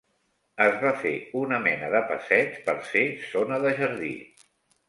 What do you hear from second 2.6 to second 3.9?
per ser zona de